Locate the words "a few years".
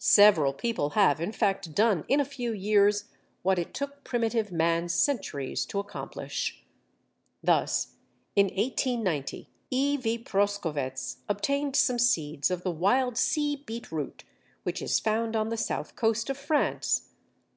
2.18-3.04